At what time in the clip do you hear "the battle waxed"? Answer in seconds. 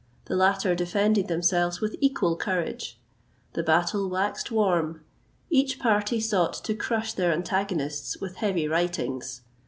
3.53-4.49